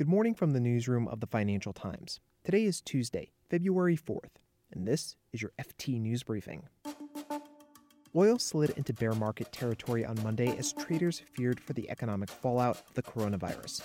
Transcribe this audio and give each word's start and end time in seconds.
Good 0.00 0.08
morning 0.08 0.32
from 0.34 0.52
the 0.52 0.60
newsroom 0.60 1.06
of 1.08 1.20
the 1.20 1.26
Financial 1.26 1.74
Times. 1.74 2.20
Today 2.42 2.64
is 2.64 2.80
Tuesday, 2.80 3.32
February 3.50 3.98
4th, 3.98 4.40
and 4.72 4.88
this 4.88 5.14
is 5.30 5.42
your 5.42 5.52
FT 5.60 6.00
News 6.00 6.22
Briefing. 6.22 6.62
Oil 8.16 8.38
slid 8.38 8.70
into 8.78 8.94
bear 8.94 9.12
market 9.12 9.52
territory 9.52 10.06
on 10.06 10.16
Monday 10.22 10.56
as 10.56 10.72
traders 10.72 11.20
feared 11.34 11.60
for 11.60 11.74
the 11.74 11.90
economic 11.90 12.30
fallout 12.30 12.78
of 12.88 12.94
the 12.94 13.02
coronavirus. 13.02 13.82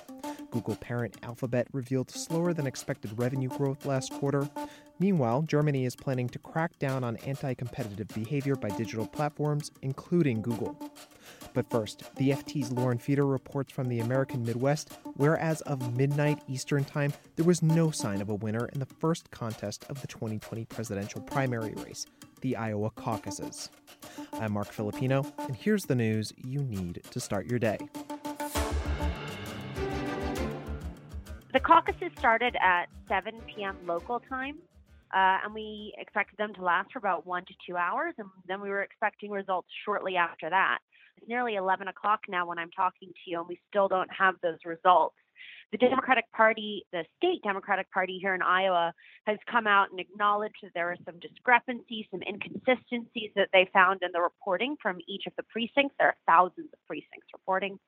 Google 0.52 0.78
parent 0.78 1.18
Alphabet 1.22 1.68
revealed 1.74 2.10
slower 2.10 2.54
than 2.54 2.66
expected 2.66 3.12
revenue 3.20 3.50
growth 3.50 3.86
last 3.86 4.14
quarter. 4.14 4.50
Meanwhile, 5.00 5.42
Germany 5.42 5.84
is 5.84 5.98
planning 5.98 6.30
to 6.30 6.40
crack 6.40 6.80
down 6.80 7.04
on 7.04 7.18
anti 7.18 7.54
competitive 7.56 8.08
behavior 8.08 8.56
by 8.56 8.70
digital 8.70 9.06
platforms, 9.06 9.70
including 9.82 10.42
Google. 10.42 10.78
But 11.56 11.70
first, 11.70 12.04
the 12.18 12.32
FT's 12.32 12.74
Lauren 12.74 12.98
Fedor 12.98 13.26
reports 13.26 13.72
from 13.72 13.88
the 13.88 14.02
American 14.02 14.44
Midwest, 14.44 14.92
where 15.16 15.38
as 15.38 15.62
of 15.62 15.96
midnight 15.96 16.44
Eastern 16.50 16.84
Time, 16.84 17.14
there 17.38 17.46
was 17.46 17.62
no 17.62 17.92
sign 17.92 18.22
of 18.22 18.30
a 18.30 18.36
winner 18.36 18.66
in 18.74 18.80
the 18.80 18.86
first 18.86 19.32
contest 19.32 19.86
of 19.88 20.02
the 20.02 20.08
2020 20.08 20.66
presidential 20.66 21.22
primary 21.22 21.74
race, 21.78 22.06
the 22.42 22.58
Iowa 22.58 22.90
caucuses. 22.90 23.70
I'm 24.34 24.52
Marc 24.52 24.68
Filippino, 24.68 25.26
and 25.48 25.56
here's 25.56 25.86
the 25.86 25.96
news 25.96 26.34
you 26.36 26.62
need 26.62 27.02
to 27.10 27.22
start 27.22 27.46
your 27.46 27.58
day. 27.58 27.78
The 31.54 31.62
caucuses 31.62 32.12
started 32.20 32.58
at 32.62 32.88
7 33.08 33.34
p.m. 33.48 33.78
local 33.88 34.20
time, 34.20 34.58
uh, 35.14 35.40
and 35.46 35.54
we 35.54 35.96
expected 35.98 36.36
them 36.38 36.54
to 36.56 36.62
last 36.62 36.92
for 36.92 37.00
about 37.00 37.26
one 37.26 37.46
to 37.46 37.54
two 37.66 37.78
hours, 37.78 38.14
and 38.18 38.28
then 38.46 38.60
we 38.60 38.68
were 38.68 38.82
expecting 38.82 39.32
results 39.32 39.70
shortly 39.86 40.18
after 40.18 40.50
that. 40.50 40.80
It's 41.18 41.28
nearly 41.28 41.56
11 41.56 41.88
o'clock 41.88 42.22
now 42.28 42.46
when 42.46 42.58
I'm 42.58 42.72
talking 42.72 43.10
to 43.10 43.32
you, 43.32 43.40
and 43.40 43.48
we 43.48 43.60
still 43.70 43.88
don't 43.88 44.10
have 44.18 44.36
those 44.42 44.60
results. 44.66 45.16
The 45.72 45.78
Democratic 45.78 46.32
Party, 46.32 46.86
the 46.94 47.04
state 47.18 47.42
Democratic 47.44 47.92
Party 47.92 48.20
here 48.22 48.36
in 48.36 48.42
Iowa, 48.42 48.94
has 49.26 49.38
come 49.52 49.68
out 49.68 49.92
and 49.92 50.00
acknowledged 50.00 50.58
that 50.64 50.72
there 50.74 50.90
are 50.90 50.98
some 51.06 51.20
discrepancies, 51.20 52.06
some 52.12 52.22
inconsistencies 52.22 53.32
that 53.36 53.50
they 53.52 53.70
found 53.74 54.02
in 54.04 54.12
the 54.14 54.22
reporting 54.22 54.76
from 54.82 55.00
each 55.08 55.24
of 55.26 55.34
the 55.36 55.44
precincts. 55.44 55.96
There 55.98 56.10
are 56.10 56.16
thousands 56.28 56.70
of 56.72 56.80
precincts 56.88 57.28
reporting. 57.34 57.80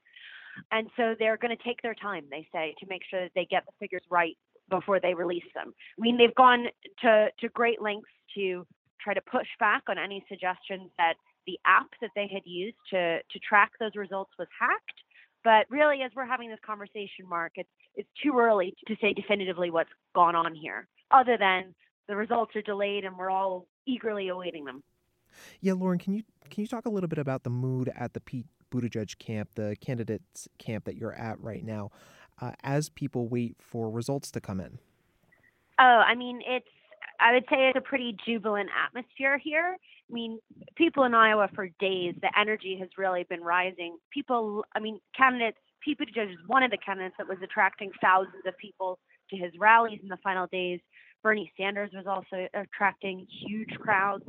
And 0.72 0.90
so 0.98 1.16
they're 1.18 1.38
going 1.38 1.56
to 1.56 1.64
take 1.64 1.82
their 1.82 1.94
time, 1.94 2.26
they 2.32 2.48
say, 2.52 2.74
to 2.80 2.88
make 2.90 3.04
sure 3.10 3.22
that 3.22 3.32
they 3.36 3.46
get 3.46 3.66
the 3.66 3.74
figures 3.80 4.04
right 4.10 4.36
before 4.70 5.00
they 5.00 5.14
release 5.14 5.48
them. 5.54 5.74
I 5.98 6.02
mean, 6.02 6.18
they've 6.18 6.36
gone 6.36 6.66
to, 7.04 7.28
to 7.40 7.50
great 7.50 7.82
lengths 7.82 8.10
to 8.36 8.66
try 9.00 9.14
to 9.14 9.22
push 9.22 9.48
back 9.60 9.84
on 9.88 9.98
any 9.98 10.26
suggestions 10.28 10.90
that 10.98 11.14
the 11.48 11.60
app 11.66 11.88
that 12.02 12.12
they 12.16 12.30
had 12.32 12.44
used 12.46 12.78
to 12.92 13.20
to 13.20 13.40
track 13.40 13.72
those 13.80 13.96
results 13.96 14.32
was 14.38 14.48
hacked. 14.60 15.00
But 15.44 15.66
really, 15.70 16.02
as 16.04 16.12
we're 16.16 16.26
having 16.26 16.50
this 16.50 16.60
conversation, 16.66 17.26
Marc, 17.28 17.54
it's 17.56 17.70
it's 17.96 18.10
too 18.22 18.38
early 18.38 18.76
to 18.88 18.96
say 19.02 19.14
definitively 19.14 19.72
what's 19.72 19.90
gone 20.14 20.36
on 20.36 20.54
here, 20.54 20.88
other 21.10 21.38
than 21.38 21.74
the 22.08 22.16
results 22.16 22.56
are 22.56 22.62
delayed 22.62 23.06
and 23.06 23.18
we're 23.18 23.32
all 23.32 23.68
eagerly 23.86 24.30
awaiting 24.30 24.66
them. 24.66 24.84
Yeah, 25.62 25.74
Lauren, 25.74 26.00
can 26.00 26.14
you 26.14 26.24
can 26.50 26.62
you 26.62 26.68
talk 26.68 26.86
a 26.86 26.90
little 26.90 27.08
bit 27.08 27.20
about 27.20 27.44
the 27.44 27.50
mood 27.50 27.92
at 27.96 28.14
the 28.14 28.20
Pete 28.20 28.46
Buttigieg 28.72 29.18
camp, 29.20 29.50
the 29.56 29.76
candidates 29.80 30.48
camp 30.58 30.86
that 30.86 30.96
you're 30.96 31.14
at 31.14 31.40
right 31.42 31.64
now, 31.64 31.92
uh, 32.42 32.52
as 32.64 32.90
people 32.90 33.28
wait 33.28 33.56
for 33.60 33.90
results 33.90 34.32
to 34.32 34.42
come 34.42 34.60
in? 34.60 34.80
Oh, 35.80 35.84
I 35.84 36.16
mean, 36.16 36.42
it's 36.46 36.68
I 37.20 37.34
would 37.34 37.46
say 37.50 37.70
it's 37.70 37.78
a 37.78 37.82
pretty 37.82 38.16
jubilant 38.26 38.70
atmosphere 38.86 39.38
here. 39.38 39.78
I 40.10 40.14
mean, 40.14 40.40
people 40.76 41.04
in 41.04 41.14
Iowa 41.14 41.50
for 41.54 41.68
days, 41.80 42.16
the 42.22 42.30
energy 42.40 42.78
has 42.80 42.90
really 42.98 43.26
been 43.30 43.42
rising. 43.42 43.98
People, 44.12 44.64
I 44.76 44.80
mean, 44.80 45.00
candidates, 45.16 45.58
Pete 45.84 46.00
Buttigieg 46.00 46.32
is 46.32 46.38
one 46.48 46.64
of 46.64 46.72
the 46.72 46.78
candidates 46.78 47.16
that 47.18 47.28
was 47.28 47.38
attracting 47.44 47.92
thousands 48.02 48.44
of 48.46 48.58
people 48.58 49.00
to 49.30 49.38
his 49.38 49.52
rallies 49.60 50.00
in 50.02 50.10
the 50.10 50.18
final 50.18 50.48
days. 50.48 50.80
Bernie 51.24 51.52
Sanders 51.58 51.90
was 51.94 52.06
also 52.08 52.48
attracting 52.54 53.26
huge 53.46 53.72
crowds, 53.80 54.24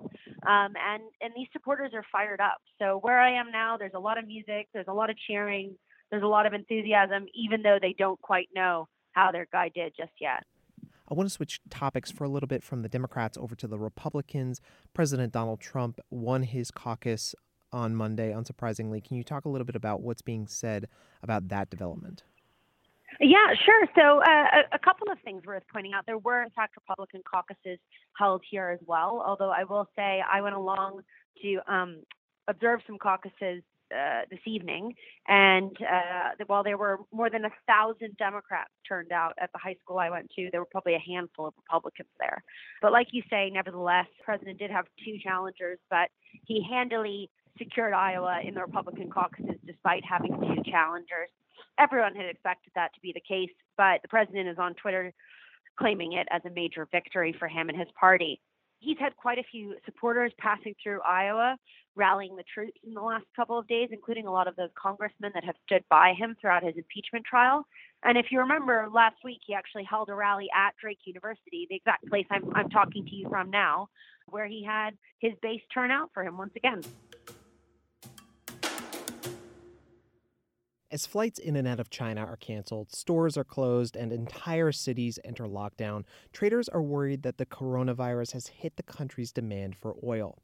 um, 0.46 0.72
and 0.76 1.02
and 1.20 1.32
these 1.36 1.46
supporters 1.52 1.92
are 1.94 2.04
fired 2.10 2.40
up. 2.40 2.58
So 2.78 2.98
where 3.02 3.20
I 3.20 3.38
am 3.38 3.52
now, 3.52 3.76
there's 3.76 3.92
a 3.94 4.00
lot 4.00 4.18
of 4.18 4.26
music, 4.26 4.68
there's 4.72 4.88
a 4.88 4.92
lot 4.92 5.10
of 5.10 5.16
cheering, 5.26 5.76
there's 6.10 6.22
a 6.22 6.26
lot 6.26 6.46
of 6.46 6.54
enthusiasm, 6.54 7.26
even 7.34 7.62
though 7.62 7.78
they 7.80 7.94
don't 7.98 8.20
quite 8.20 8.48
know 8.54 8.88
how 9.12 9.30
their 9.30 9.46
guy 9.52 9.70
did 9.74 9.92
just 9.96 10.12
yet. 10.20 10.44
I 11.10 11.14
want 11.14 11.28
to 11.28 11.32
switch 11.32 11.60
topics 11.70 12.10
for 12.10 12.24
a 12.24 12.28
little 12.28 12.46
bit 12.46 12.62
from 12.62 12.82
the 12.82 12.88
Democrats 12.88 13.38
over 13.38 13.54
to 13.56 13.66
the 13.66 13.78
Republicans. 13.78 14.60
President 14.92 15.32
Donald 15.32 15.60
Trump 15.60 16.00
won 16.10 16.42
his 16.42 16.70
caucus 16.70 17.34
on 17.72 17.94
Monday, 17.94 18.32
unsurprisingly. 18.32 19.02
Can 19.02 19.16
you 19.16 19.24
talk 19.24 19.44
a 19.44 19.48
little 19.48 19.64
bit 19.64 19.76
about 19.76 20.02
what's 20.02 20.22
being 20.22 20.46
said 20.46 20.88
about 21.22 21.48
that 21.48 21.70
development? 21.70 22.24
Yeah, 23.20 23.54
sure. 23.64 23.86
So, 23.94 24.20
uh, 24.20 24.62
a, 24.72 24.78
couple 24.78 25.10
of 25.10 25.18
things 25.24 25.44
worth 25.44 25.62
pointing 25.72 25.92
out. 25.92 26.04
There 26.06 26.18
were, 26.18 26.42
in 26.42 26.50
fact, 26.50 26.76
Republican 26.76 27.22
caucuses 27.28 27.78
held 28.16 28.42
here 28.48 28.68
as 28.68 28.78
well. 28.86 29.24
Although 29.26 29.50
I 29.50 29.64
will 29.64 29.88
say 29.96 30.22
I 30.30 30.40
went 30.40 30.54
along 30.54 31.00
to 31.42 31.72
um, 31.72 32.02
observe 32.48 32.80
some 32.86 32.98
caucuses 32.98 33.62
uh, 33.94 34.22
this 34.30 34.40
evening, 34.46 34.94
and 35.26 35.76
uh, 35.80 36.44
while 36.46 36.62
there 36.62 36.78
were 36.78 36.98
more 37.12 37.30
than 37.30 37.44
a 37.44 37.50
thousand 37.66 38.16
Democrats 38.16 38.70
turned 38.86 39.12
out 39.12 39.34
at 39.40 39.50
the 39.52 39.58
high 39.58 39.76
school 39.82 39.98
I 39.98 40.10
went 40.10 40.30
to, 40.36 40.48
there 40.50 40.60
were 40.60 40.68
probably 40.70 40.94
a 40.94 41.04
handful 41.06 41.46
of 41.46 41.54
Republicans 41.56 42.08
there. 42.18 42.42
But 42.82 42.92
like 42.92 43.08
you 43.12 43.22
say, 43.30 43.50
nevertheless, 43.50 44.06
the 44.18 44.24
president 44.24 44.58
did 44.58 44.70
have 44.70 44.86
two 45.04 45.18
challengers, 45.22 45.78
but 45.90 46.08
he 46.44 46.64
handily 46.68 47.30
secured 47.58 47.92
Iowa 47.92 48.40
in 48.44 48.54
the 48.54 48.60
Republican 48.60 49.10
caucuses 49.10 49.56
despite 49.66 50.04
having 50.04 50.32
two 50.32 50.70
challengers. 50.70 51.30
Everyone 51.78 52.14
had 52.14 52.26
expected 52.26 52.72
that 52.74 52.94
to 52.94 53.00
be 53.00 53.12
the 53.12 53.20
case, 53.20 53.54
but 53.76 54.02
the 54.02 54.08
president 54.08 54.48
is 54.48 54.58
on 54.58 54.74
Twitter 54.74 55.12
claiming 55.78 56.12
it 56.12 56.26
as 56.30 56.42
a 56.44 56.50
major 56.50 56.88
victory 56.90 57.34
for 57.38 57.48
him 57.48 57.68
and 57.68 57.78
his 57.78 57.88
party 57.98 58.40
he's 58.80 58.98
had 58.98 59.16
quite 59.16 59.38
a 59.38 59.44
few 59.50 59.76
supporters 59.84 60.32
passing 60.38 60.74
through 60.82 61.00
Iowa, 61.02 61.56
rallying 61.96 62.36
the 62.36 62.44
troops 62.52 62.78
in 62.86 62.94
the 62.94 63.00
last 63.00 63.24
couple 63.34 63.58
of 63.58 63.66
days, 63.66 63.88
including 63.92 64.26
a 64.26 64.32
lot 64.32 64.46
of 64.46 64.56
those 64.56 64.70
congressmen 64.80 65.32
that 65.34 65.44
have 65.44 65.56
stood 65.66 65.84
by 65.90 66.14
him 66.16 66.36
throughout 66.40 66.62
his 66.62 66.76
impeachment 66.76 67.24
trial. 67.24 67.66
And 68.04 68.16
if 68.16 68.26
you 68.30 68.38
remember, 68.38 68.88
last 68.92 69.16
week 69.24 69.40
he 69.46 69.54
actually 69.54 69.84
held 69.84 70.08
a 70.08 70.14
rally 70.14 70.48
at 70.54 70.76
Drake 70.80 71.00
University, 71.04 71.66
the 71.68 71.76
exact 71.76 72.06
place 72.08 72.26
I'm, 72.30 72.44
I'm 72.54 72.70
talking 72.70 73.04
to 73.04 73.14
you 73.14 73.28
from 73.28 73.50
now, 73.50 73.88
where 74.26 74.46
he 74.46 74.64
had 74.64 74.90
his 75.18 75.32
base 75.42 75.62
turn 75.74 75.90
out 75.90 76.10
for 76.14 76.22
him 76.22 76.38
once 76.38 76.52
again. 76.54 76.82
As 80.90 81.04
flights 81.04 81.38
in 81.38 81.54
and 81.56 81.68
out 81.68 81.80
of 81.80 81.90
China 81.90 82.22
are 82.22 82.38
canceled, 82.38 82.94
stores 82.94 83.36
are 83.36 83.44
closed, 83.44 83.94
and 83.94 84.10
entire 84.10 84.72
cities 84.72 85.18
enter 85.22 85.44
lockdown, 85.44 86.04
traders 86.32 86.66
are 86.70 86.80
worried 86.80 87.24
that 87.24 87.36
the 87.36 87.44
coronavirus 87.44 88.32
has 88.32 88.46
hit 88.46 88.76
the 88.76 88.82
country's 88.82 89.30
demand 89.30 89.76
for 89.76 89.96
oil. 90.02 90.38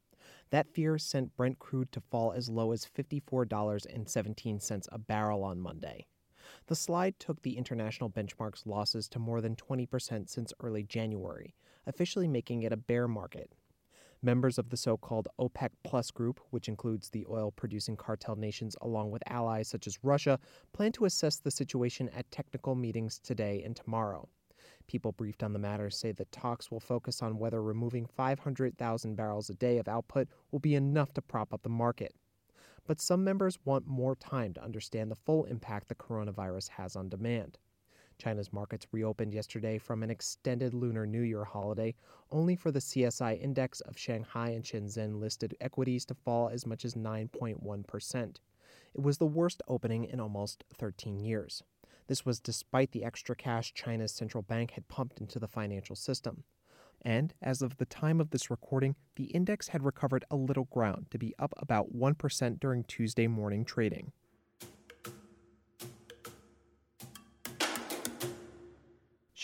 That 0.50 0.68
fear 0.68 0.98
sent 0.98 1.34
Brent 1.34 1.58
crude 1.58 1.92
to 1.92 2.02
fall 2.02 2.32
as 2.32 2.50
low 2.50 2.72
as 2.72 2.84
$54.17 2.84 4.88
a 4.92 4.98
barrel 4.98 5.42
on 5.42 5.60
Monday. 5.60 6.08
The 6.66 6.76
slide 6.76 7.18
took 7.18 7.40
the 7.40 7.56
international 7.56 8.10
benchmark's 8.10 8.66
losses 8.66 9.08
to 9.08 9.18
more 9.18 9.40
than 9.40 9.56
20% 9.56 10.28
since 10.28 10.52
early 10.60 10.82
January, 10.82 11.54
officially 11.86 12.28
making 12.28 12.64
it 12.64 12.72
a 12.72 12.76
bear 12.76 13.08
market. 13.08 13.50
Members 14.24 14.56
of 14.56 14.70
the 14.70 14.76
so 14.78 14.96
called 14.96 15.28
OPEC 15.38 15.68
Plus 15.82 16.10
group, 16.10 16.40
which 16.48 16.66
includes 16.66 17.10
the 17.10 17.26
oil 17.28 17.50
producing 17.50 17.94
cartel 17.94 18.36
nations 18.36 18.74
along 18.80 19.10
with 19.10 19.22
allies 19.26 19.68
such 19.68 19.86
as 19.86 20.02
Russia, 20.02 20.38
plan 20.72 20.92
to 20.92 21.04
assess 21.04 21.36
the 21.36 21.50
situation 21.50 22.08
at 22.08 22.30
technical 22.30 22.74
meetings 22.74 23.18
today 23.18 23.62
and 23.62 23.76
tomorrow. 23.76 24.26
People 24.86 25.12
briefed 25.12 25.42
on 25.42 25.52
the 25.52 25.58
matter 25.58 25.90
say 25.90 26.10
that 26.12 26.32
talks 26.32 26.70
will 26.70 26.80
focus 26.80 27.20
on 27.20 27.36
whether 27.36 27.62
removing 27.62 28.06
500,000 28.06 29.14
barrels 29.14 29.50
a 29.50 29.54
day 29.54 29.76
of 29.76 29.88
output 29.88 30.28
will 30.50 30.58
be 30.58 30.74
enough 30.74 31.12
to 31.12 31.20
prop 31.20 31.52
up 31.52 31.62
the 31.62 31.68
market. 31.68 32.14
But 32.86 33.02
some 33.02 33.24
members 33.24 33.58
want 33.66 33.86
more 33.86 34.16
time 34.16 34.54
to 34.54 34.64
understand 34.64 35.10
the 35.10 35.16
full 35.16 35.44
impact 35.44 35.88
the 35.88 35.94
coronavirus 35.94 36.70
has 36.70 36.96
on 36.96 37.10
demand. 37.10 37.58
China's 38.24 38.54
markets 38.54 38.86
reopened 38.90 39.34
yesterday 39.34 39.76
from 39.76 40.02
an 40.02 40.08
extended 40.08 40.72
Lunar 40.72 41.04
New 41.04 41.20
Year 41.20 41.44
holiday, 41.44 41.94
only 42.32 42.56
for 42.56 42.70
the 42.70 42.78
CSI 42.78 43.38
index 43.38 43.82
of 43.82 43.98
Shanghai 43.98 44.48
and 44.48 44.64
Shenzhen 44.64 45.20
listed 45.20 45.54
equities 45.60 46.06
to 46.06 46.14
fall 46.14 46.48
as 46.48 46.64
much 46.64 46.86
as 46.86 46.94
9.1%. 46.94 48.36
It 48.94 49.02
was 49.02 49.18
the 49.18 49.26
worst 49.26 49.60
opening 49.68 50.06
in 50.06 50.20
almost 50.20 50.64
13 50.78 51.20
years. 51.20 51.62
This 52.06 52.24
was 52.24 52.40
despite 52.40 52.92
the 52.92 53.04
extra 53.04 53.36
cash 53.36 53.74
China's 53.74 54.12
central 54.12 54.40
bank 54.40 54.70
had 54.70 54.88
pumped 54.88 55.20
into 55.20 55.38
the 55.38 55.46
financial 55.46 55.94
system. 55.94 56.44
And 57.02 57.34
as 57.42 57.60
of 57.60 57.76
the 57.76 57.84
time 57.84 58.22
of 58.22 58.30
this 58.30 58.48
recording, 58.48 58.96
the 59.16 59.24
index 59.24 59.68
had 59.68 59.84
recovered 59.84 60.24
a 60.30 60.36
little 60.36 60.64
ground 60.64 61.08
to 61.10 61.18
be 61.18 61.34
up 61.38 61.52
about 61.58 61.94
1% 61.94 62.58
during 62.58 62.84
Tuesday 62.84 63.26
morning 63.26 63.66
trading. 63.66 64.12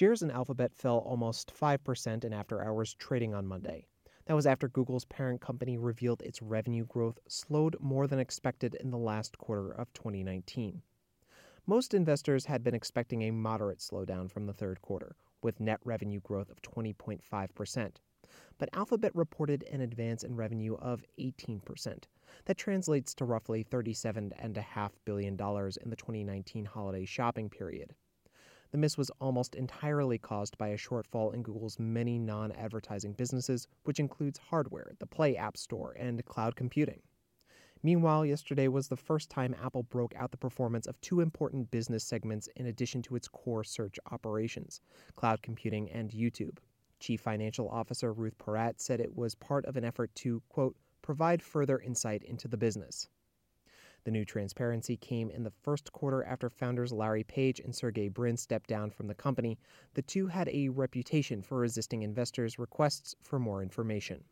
Shares 0.00 0.22
in 0.22 0.30
Alphabet 0.30 0.74
fell 0.74 0.96
almost 0.96 1.52
5% 1.54 2.24
in 2.24 2.32
after 2.32 2.64
hours 2.64 2.94
trading 2.94 3.34
on 3.34 3.46
Monday. 3.46 3.84
That 4.24 4.34
was 4.34 4.46
after 4.46 4.66
Google's 4.66 5.04
parent 5.04 5.42
company 5.42 5.76
revealed 5.76 6.22
its 6.22 6.40
revenue 6.40 6.86
growth 6.86 7.18
slowed 7.28 7.76
more 7.80 8.06
than 8.06 8.18
expected 8.18 8.74
in 8.76 8.88
the 8.90 8.96
last 8.96 9.36
quarter 9.36 9.70
of 9.70 9.92
2019. 9.92 10.80
Most 11.66 11.92
investors 11.92 12.46
had 12.46 12.64
been 12.64 12.74
expecting 12.74 13.20
a 13.20 13.30
moderate 13.30 13.80
slowdown 13.80 14.30
from 14.30 14.46
the 14.46 14.54
third 14.54 14.80
quarter, 14.80 15.16
with 15.42 15.60
net 15.60 15.80
revenue 15.84 16.20
growth 16.20 16.48
of 16.48 16.62
20.5%. 16.62 17.96
But 18.56 18.70
Alphabet 18.72 19.14
reported 19.14 19.64
an 19.64 19.82
advance 19.82 20.24
in 20.24 20.34
revenue 20.34 20.76
of 20.76 21.04
18%. 21.18 22.04
That 22.46 22.56
translates 22.56 23.12
to 23.16 23.26
roughly 23.26 23.64
$37.5 23.64 24.90
billion 25.04 25.32
in 25.34 25.90
the 25.90 25.96
2019 25.96 26.64
holiday 26.64 27.04
shopping 27.04 27.50
period. 27.50 27.94
The 28.70 28.78
miss 28.78 28.96
was 28.96 29.10
almost 29.20 29.56
entirely 29.56 30.16
caused 30.16 30.56
by 30.56 30.68
a 30.68 30.76
shortfall 30.76 31.34
in 31.34 31.42
Google's 31.42 31.78
many 31.78 32.18
non 32.18 32.52
advertising 32.52 33.14
businesses, 33.14 33.66
which 33.82 33.98
includes 33.98 34.38
hardware, 34.38 34.92
the 35.00 35.06
Play 35.06 35.36
App 35.36 35.56
Store, 35.56 35.92
and 35.98 36.24
cloud 36.24 36.54
computing. 36.54 37.02
Meanwhile, 37.82 38.26
yesterday 38.26 38.68
was 38.68 38.88
the 38.88 38.96
first 38.96 39.30
time 39.30 39.56
Apple 39.60 39.82
broke 39.82 40.14
out 40.14 40.30
the 40.30 40.36
performance 40.36 40.86
of 40.86 41.00
two 41.00 41.20
important 41.20 41.70
business 41.70 42.04
segments 42.04 42.48
in 42.54 42.66
addition 42.66 43.02
to 43.02 43.16
its 43.16 43.26
core 43.26 43.64
search 43.64 43.98
operations 44.12 44.80
cloud 45.16 45.42
computing 45.42 45.90
and 45.90 46.10
YouTube. 46.10 46.58
Chief 47.00 47.20
Financial 47.20 47.68
Officer 47.68 48.12
Ruth 48.12 48.36
Porat 48.38 48.80
said 48.80 49.00
it 49.00 49.16
was 49.16 49.34
part 49.34 49.64
of 49.64 49.76
an 49.76 49.84
effort 49.84 50.14
to, 50.16 50.42
quote, 50.48 50.76
provide 51.02 51.42
further 51.42 51.78
insight 51.78 52.22
into 52.22 52.46
the 52.46 52.58
business. 52.58 53.08
The 54.04 54.10
new 54.10 54.24
transparency 54.24 54.96
came 54.96 55.30
in 55.30 55.42
the 55.42 55.52
first 55.62 55.92
quarter 55.92 56.24
after 56.24 56.48
founders 56.48 56.92
Larry 56.92 57.24
Page 57.24 57.60
and 57.60 57.74
Sergey 57.74 58.08
Brin 58.08 58.36
stepped 58.36 58.68
down 58.68 58.90
from 58.90 59.06
the 59.08 59.14
company. 59.14 59.58
The 59.94 60.02
two 60.02 60.28
had 60.28 60.48
a 60.48 60.68
reputation 60.68 61.42
for 61.42 61.58
resisting 61.58 62.02
investors' 62.02 62.58
requests 62.58 63.14
for 63.20 63.38
more 63.38 63.62
information. 63.62 64.24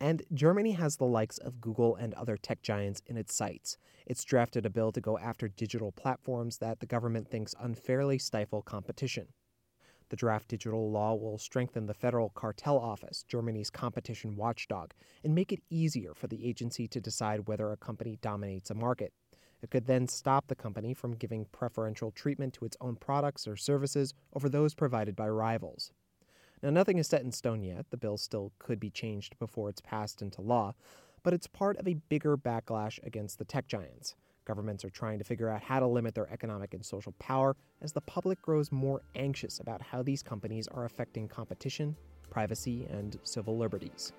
And 0.00 0.22
Germany 0.32 0.72
has 0.72 0.96
the 0.96 1.04
likes 1.04 1.38
of 1.38 1.60
Google 1.60 1.96
and 1.96 2.14
other 2.14 2.36
tech 2.36 2.62
giants 2.62 3.02
in 3.06 3.16
its 3.16 3.34
sights. 3.34 3.76
It's 4.06 4.24
drafted 4.24 4.64
a 4.64 4.70
bill 4.70 4.92
to 4.92 5.00
go 5.00 5.18
after 5.18 5.48
digital 5.48 5.92
platforms 5.92 6.58
that 6.58 6.80
the 6.80 6.86
government 6.86 7.28
thinks 7.28 7.54
unfairly 7.60 8.18
stifle 8.18 8.62
competition. 8.62 9.28
The 10.10 10.16
draft 10.16 10.48
digital 10.48 10.90
law 10.90 11.14
will 11.14 11.38
strengthen 11.38 11.86
the 11.86 11.94
Federal 11.94 12.30
Cartel 12.30 12.78
Office, 12.78 13.24
Germany's 13.28 13.70
competition 13.70 14.36
watchdog, 14.36 14.92
and 15.22 15.34
make 15.34 15.52
it 15.52 15.62
easier 15.68 16.14
for 16.14 16.28
the 16.28 16.46
agency 16.46 16.88
to 16.88 17.00
decide 17.00 17.46
whether 17.46 17.70
a 17.70 17.76
company 17.76 18.18
dominates 18.22 18.70
a 18.70 18.74
market. 18.74 19.12
It 19.60 19.70
could 19.70 19.86
then 19.86 20.06
stop 20.06 20.46
the 20.46 20.54
company 20.54 20.94
from 20.94 21.16
giving 21.16 21.46
preferential 21.46 22.10
treatment 22.10 22.54
to 22.54 22.64
its 22.64 22.76
own 22.80 22.96
products 22.96 23.46
or 23.46 23.56
services 23.56 24.14
over 24.32 24.48
those 24.48 24.74
provided 24.74 25.16
by 25.16 25.28
rivals. 25.28 25.92
Now, 26.62 26.70
nothing 26.70 26.98
is 26.98 27.06
set 27.06 27.22
in 27.22 27.32
stone 27.32 27.62
yet. 27.62 27.86
The 27.90 27.96
bill 27.96 28.16
still 28.16 28.52
could 28.58 28.80
be 28.80 28.90
changed 28.90 29.38
before 29.38 29.68
it's 29.68 29.80
passed 29.80 30.22
into 30.22 30.40
law, 30.40 30.74
but 31.22 31.34
it's 31.34 31.46
part 31.46 31.76
of 31.76 31.86
a 31.86 31.94
bigger 32.08 32.36
backlash 32.36 32.98
against 33.04 33.38
the 33.38 33.44
tech 33.44 33.66
giants. 33.66 34.14
Governments 34.48 34.82
are 34.82 34.90
trying 34.90 35.18
to 35.18 35.24
figure 35.24 35.50
out 35.50 35.60
how 35.60 35.78
to 35.78 35.86
limit 35.86 36.14
their 36.14 36.32
economic 36.32 36.72
and 36.72 36.82
social 36.82 37.12
power 37.18 37.54
as 37.82 37.92
the 37.92 38.00
public 38.00 38.40
grows 38.40 38.72
more 38.72 39.02
anxious 39.14 39.60
about 39.60 39.82
how 39.82 40.02
these 40.02 40.22
companies 40.22 40.66
are 40.68 40.86
affecting 40.86 41.28
competition, 41.28 41.94
privacy, 42.30 42.86
and 42.90 43.18
civil 43.24 43.58
liberties. 43.58 44.14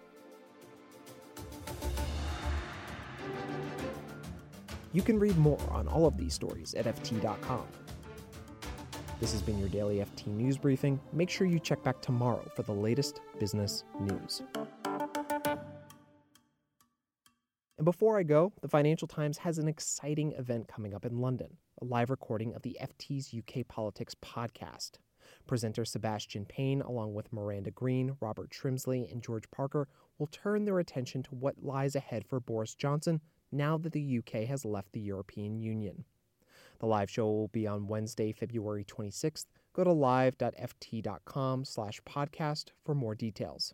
You 4.94 5.02
can 5.02 5.18
read 5.18 5.36
more 5.40 5.60
on 5.72 5.88
all 5.88 6.06
of 6.06 6.16
these 6.16 6.36
stories 6.36 6.76
at 6.76 6.86
FT.com. 6.86 7.66
This 9.20 9.32
has 9.32 9.42
been 9.42 9.58
your 9.58 9.70
daily 9.70 9.98
FT 9.98 10.28
News 10.28 10.60
Briefing. 10.60 11.00
Make 11.12 11.32
sure 11.32 11.48
you 11.48 11.60
check 11.60 11.82
back 11.82 12.02
tomorrow 12.02 12.48
for 12.56 12.62
the 12.62 12.72
latest 12.72 13.20
business 13.40 13.84
news. 14.00 14.44
And 17.80 17.86
before 17.86 18.20
I 18.20 18.24
go, 18.24 18.52
the 18.62 18.68
Financial 18.68 19.08
Times 19.08 19.38
has 19.38 19.58
an 19.58 19.70
exciting 19.70 20.34
event 20.34 20.68
coming 20.68 20.94
up 20.94 21.06
in 21.06 21.22
London 21.22 21.56
a 21.82 21.86
live 21.86 22.10
recording 22.10 22.54
of 22.54 22.62
the 22.62 22.78
FT's 22.82 23.34
UK 23.34 23.66
Politics 23.70 24.14
podcast. 24.22 24.98
Presenter 25.48 25.86
Sebastian 25.86 26.44
Payne, 26.44 26.82
along 26.82 27.14
with 27.14 27.32
Miranda 27.32 27.72
Green, 27.72 28.18
Robert 28.20 28.50
Shrimsley, 28.50 29.10
and 29.10 29.24
George 29.24 29.50
Parker, 29.50 29.88
will 30.18 30.28
turn 30.28 30.66
their 30.66 30.80
attention 30.80 31.24
to 31.24 31.36
what 31.36 31.64
lies 31.64 31.96
ahead 31.96 32.26
for 32.28 32.42
Boris 32.42 32.76
Johnson 32.76 33.22
now 33.50 33.78
that 33.78 33.94
the 33.94 34.18
UK 34.18 34.44
has 34.44 34.66
left 34.66 34.92
the 34.92 35.00
European 35.00 35.58
Union. 35.58 36.04
The 36.80 36.86
live 36.86 37.10
show 37.10 37.28
will 37.28 37.48
be 37.48 37.66
on 37.66 37.88
Wednesday, 37.88 38.34
February 38.34 38.84
26th. 38.84 39.46
Go 39.72 39.86
to 39.86 39.94
live.ft.com 39.94 41.64
slash 41.64 42.02
podcast 42.02 42.72
for 42.84 42.94
more 42.94 43.16
details. 43.16 43.74